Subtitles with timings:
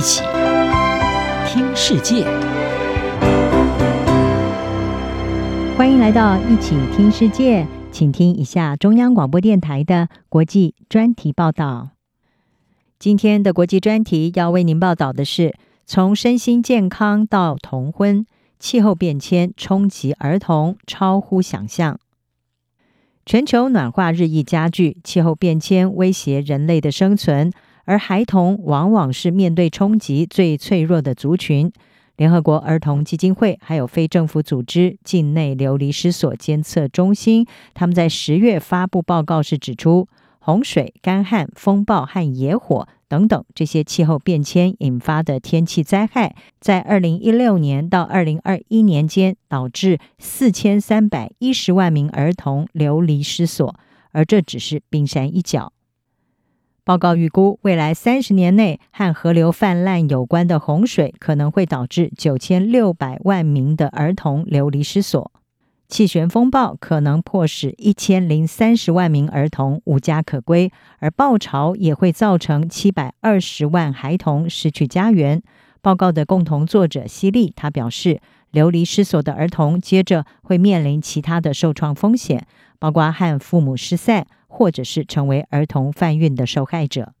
[0.00, 0.22] 一起
[1.46, 2.24] 听世界，
[5.76, 11.90] 欢迎来到一起听世界，请听一下中央广播电台的国际专题报道。
[12.98, 18.24] 今天的国际专题要为您报道的是：从身心健康到同婚，
[18.58, 22.00] 气候变迁冲击儿童超乎想象。
[23.26, 27.52] 全球暖化日益加剧，气候变迁威胁人类的生存。
[27.84, 31.72] 而孩童往往是面对冲击最脆弱的族群。
[32.16, 40.06] 联合国儿童基金会还有非政府组织境内流离失所监测中心，他们在十月发布报告时指出，
[40.38, 53.74] 洪水、干旱、风暴和野火等等这些气候变迁引发的天气灾害，在二零一六年到二零二一年间，导致四千三百一十万名儿童流离失所，
[54.12, 55.72] 而这只是冰山一角。
[56.82, 65.30] 报告预估，未来三十年内和河流泛滥有关的洪水可能会导致九千六百万名的儿童流离失所；
[65.88, 75.42] 气旋风暴可能迫使一千零三十万名儿童无家可归，而暴潮也会造成七百二十万孩童失去家园。
[75.82, 82.46] 报告的共同作者希利他表示，流离失所的儿童接着会面临其他的受创风险，
[82.78, 84.26] 包括和父母失散。
[84.60, 87.14] 或者是成为儿童贩运的受害者。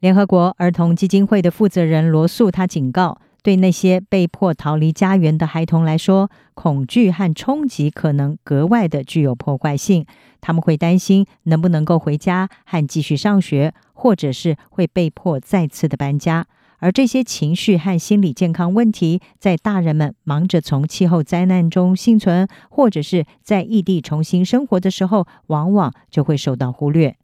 [0.00, 10.06] 联合国儿童基金会的负责人罗素他警告，对那些被迫逃离家园的孩童来说，恐惧和冲击可能格外的具有破坏性。
[10.40, 16.46] 他们会担心能不能够回家和继续上学，或者是会被迫再次的搬家。
[16.78, 27.16] 而这些情绪和心理健康问题，在大人们忙着从气候灾难中幸存，或者是在异地重新生活的时候，往往就会受到忽略。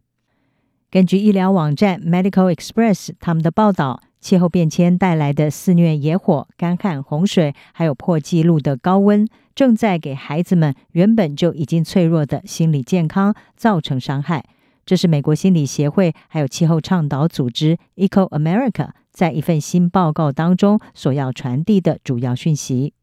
[0.91, 14.45] 根据医疗网站 Medical Express 他们的报道，气候变迁带来的肆虐野火、干旱、洪水，还有破纪录的高温，正在给孩子们原本就已经脆弱的心理健康造成伤害。
[14.85, 18.89] 这是美国心理协会还有气候倡导组织 Eco America。
[19.13, 22.95] 在一份新报告当中，所要传递的主要讯息。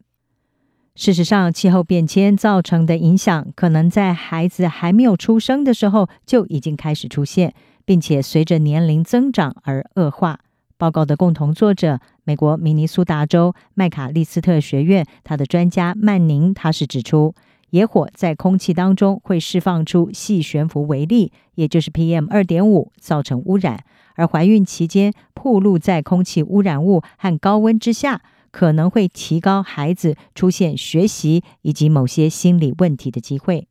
[0.94, 7.54] 事实上，气候变迁造成的影响，可能在孩子还没有出生的时候就已经开始出现，
[7.84, 10.40] 并且随着年龄增长而恶化。
[10.76, 17.34] 报告的共同作者，美国明尼苏达州麦卡利斯特学院，他的专家曼宁，他是指出，
[17.70, 23.84] 野火在空气当中会释放出细悬浮微粒，也就是 PM 二点五，造成污染。
[24.14, 33.68] 而怀孕期间暴露在空气污染物和高温之下，可能会提高孩子出现学习以及某些心理问题的机会。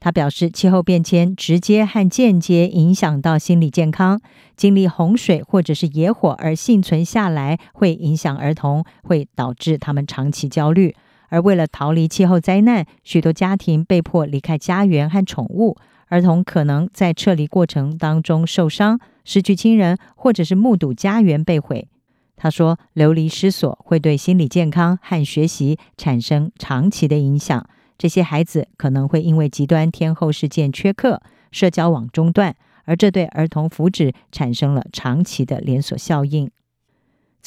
[0.00, 4.20] 他表示，气候变迁直接和间接影响到心理健康。
[4.56, 10.94] 经历洪水或者是野火而幸存下来，会影响儿童，会导致他们长期焦虑。
[11.28, 15.76] 而为了逃离气候灾难，许多家庭被迫离开家园和宠物。
[16.08, 21.86] 儿童可能在撤离过程当中受伤、失去亲人，或者是目睹家园被毁。
[22.34, 27.68] 他说，流离失所会对心理健康和学习产生长期的影响。
[27.98, 36.50] 这些孩子可能会因为极端天候事件缺课、社交网中断，而这对儿童福祉产生了长期的连锁效应。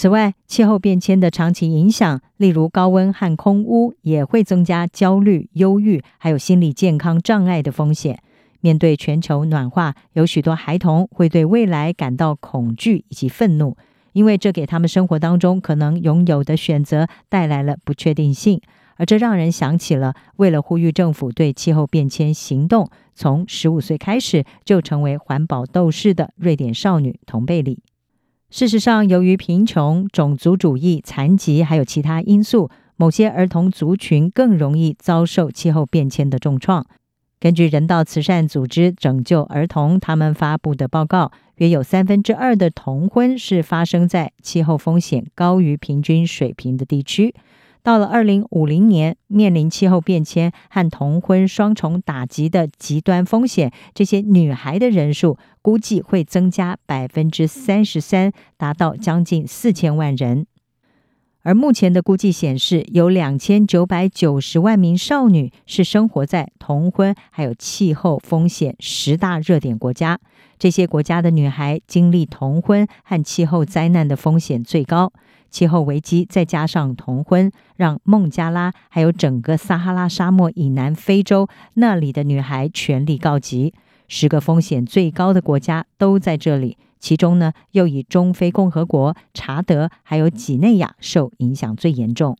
[0.01, 8.17] 此外，气候变迁的长期影响，例如高温和空污，也会增加焦虑、忧郁，还有心理健康障碍的风险。
[8.61, 13.77] 面对全球暖化，有许多孩童会对未来感到恐惧以及愤怒，
[14.13, 18.59] 因为这给他们生活当中可能拥有的选择带来了不确定性。
[18.95, 27.83] 而这让人想起了为了呼吁政府对气候变迁行动，从十五岁开始就成为环保斗士的瑞典少女同贝里。
[28.51, 36.85] 事实上，由于贫穷、种族主义、残疾还有其他因素，某些儿童族群更容易遭受气候变迁的重创。
[37.39, 47.33] 根据人道慈善组织拯救儿童他们发布的报告，约有三分之二的童婚是发生在气候风险高于平均水平的地区。
[47.83, 60.45] 到了二零五零年，面临气候变迁和童婚双重打击的极端风险，这些女孩的人数估计会增加百分之三十三，达到将近四千万人。
[61.43, 70.19] 而目前的估计显示，有两千九百九十万名少女是生活在童婚还有气候风险十大热点国家。
[70.59, 75.11] 这些国家的女孩经历童婚和气候灾难的风险最高。
[75.51, 83.73] 气候危机再加上童婚，让孟加拉还有整个撒哈拉沙漠以南非洲那里的女孩权力告急。
[84.07, 86.77] 十个风险最高的国家都在这里。
[86.99, 92.37] 其中呢，又以中非共和国、查德还有几内亚受影响最严重。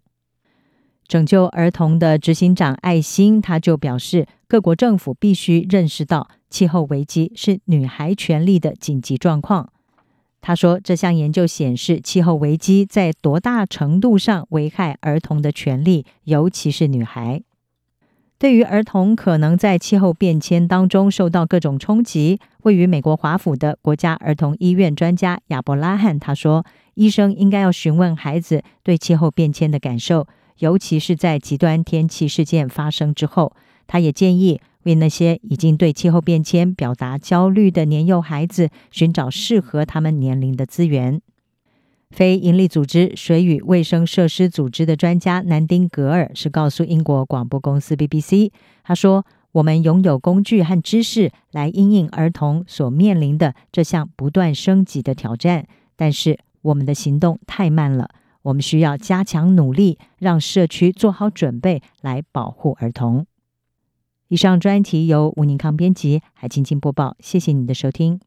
[1.08, 9.74] 拯救儿童的执行长艾辛他就表示，各国政府必须认识到气候危机是女孩权利的紧急状况。
[10.42, 17.44] 他说，这项研究显示，气候危机在多大程度上危害儿童的权利，尤其是女孩。
[18.40, 26.66] 对于儿童可能在气候变迁当中受到各种冲击，位于美国华府的国家儿童医院专家亚伯拉罕他说
[26.96, 30.28] ：“医生应该要询问孩子对气候变迁的感受，
[30.58, 33.54] 尤其是在极端天气事件发生之后。”
[33.86, 41.22] 他也建议为那些已经对气候变迁表达焦虑的年幼孩子寻找适合他们年龄的资源。
[42.10, 48.51] 非营利组织水与卫生设施组织的专家南丁格尔是告诉英国广播公司 BBC，
[48.83, 58.10] 他说：“我们拥有工具和知识来因应儿童所面临的这项不断升级的挑战，但是我们的行动太慢了。
[58.42, 63.25] 我们需要加强努力，让社区做好准备来保护儿童。”
[64.31, 67.18] 以上专题由吴宁康编辑，海清清播报。
[67.19, 68.18] 谢谢你的收听。